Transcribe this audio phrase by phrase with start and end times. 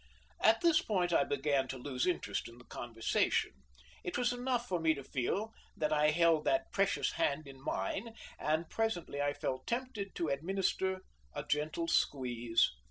[0.41, 3.51] At this point I began to lose interest in the conversation.
[4.03, 8.15] It was enough for me to feel that I held that precious hand in mine,
[8.39, 11.01] and presently I felt tempted to administer
[11.35, 12.71] a gentle squeeze.